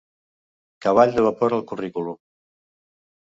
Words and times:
Cavall 0.85 1.13
de 1.17 1.25
vapor 1.27 1.55
al 1.57 1.63
currículum. 1.73 2.17